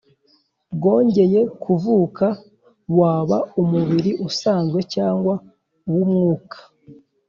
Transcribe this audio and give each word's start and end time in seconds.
bwongeye 0.75 1.39
kuvuka, 1.63 2.25
waba 2.99 3.37
umubiri 3.61 4.11
usanzwe 4.27 4.79
cyangwa 4.93 5.33
uw’umwuka. 5.87 6.57